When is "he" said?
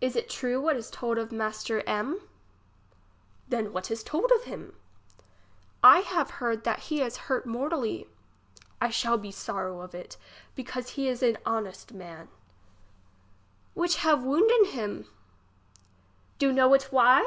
6.80-7.00, 10.98-11.06